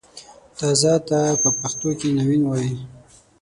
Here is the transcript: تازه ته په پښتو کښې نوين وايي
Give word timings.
تازه 0.57 0.93
ته 1.07 1.19
په 1.41 1.49
پښتو 1.59 1.89
کښې 1.99 2.09
نوين 2.17 2.41
وايي 2.45 2.73